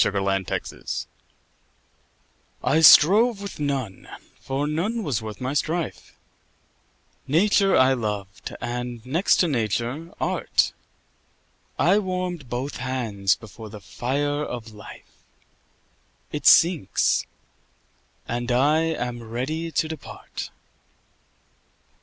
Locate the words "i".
2.63-2.81, 7.77-7.93, 11.77-11.99, 18.51-18.79